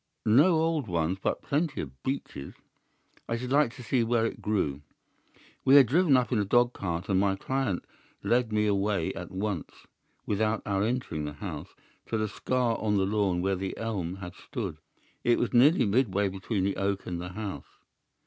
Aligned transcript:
"'No 0.25 0.55
old 0.59 0.87
ones, 0.87 1.19
but 1.21 1.43
plenty 1.43 1.79
of 1.79 2.01
beeches.' 2.01 2.55
"'I 3.29 3.37
should 3.37 3.51
like 3.51 3.71
to 3.75 3.83
see 3.83 4.03
where 4.03 4.25
it 4.25 4.41
grew.' 4.41 4.81
"We 5.63 5.75
had 5.75 5.85
driven 5.85 6.17
up 6.17 6.31
in 6.31 6.39
a 6.39 6.43
dog 6.43 6.73
cart, 6.73 7.07
and 7.07 7.19
my 7.19 7.35
client 7.35 7.85
led 8.23 8.51
me 8.51 8.65
away 8.65 9.13
at 9.13 9.29
once, 9.29 9.69
without 10.25 10.63
our 10.65 10.81
entering 10.81 11.25
the 11.25 11.33
house, 11.33 11.75
to 12.07 12.17
the 12.17 12.27
scar 12.27 12.79
on 12.79 12.97
the 12.97 13.05
lawn 13.05 13.43
where 13.43 13.55
the 13.55 13.77
elm 13.77 14.15
had 14.15 14.33
stood. 14.33 14.79
It 15.23 15.37
was 15.37 15.53
nearly 15.53 15.85
midway 15.85 16.29
between 16.29 16.63
the 16.63 16.77
oak 16.77 17.05
and 17.05 17.21
the 17.21 17.29
house. 17.33 17.67